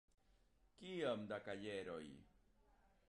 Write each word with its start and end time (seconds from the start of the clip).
Kiom 0.77 1.27
da 1.33 1.39
kajeroj? 1.49 2.05